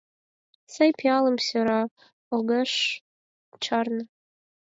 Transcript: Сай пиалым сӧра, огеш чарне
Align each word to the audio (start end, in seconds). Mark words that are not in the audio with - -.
Сай 0.73 0.91
пиалым 0.99 1.37
сӧра, 1.45 1.81
огеш 2.35 2.71
чарне 3.63 4.03